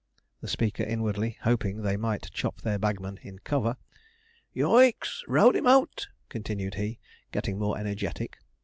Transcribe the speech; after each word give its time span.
the 0.41 0.47
speaker 0.47 0.81
inwardly 0.81 1.37
hoping 1.43 1.83
they 1.83 1.95
might 1.95 2.31
chop 2.33 2.61
their 2.61 2.79
bagman 2.79 3.19
in 3.21 3.37
cover. 3.37 3.77
'Y 4.55 4.63
o 4.63 4.71
o 4.75 4.77
icks! 4.77 5.23
rout 5.27 5.55
him 5.55 5.67
out!' 5.67 6.07
continued 6.27 6.73
he, 6.73 6.97
getting 7.31 7.59
more 7.59 7.77
energetic. 7.77 8.39